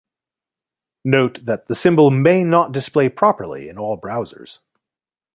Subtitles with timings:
[1.05, 4.57] Note that the symbol may not display properly in all browsers.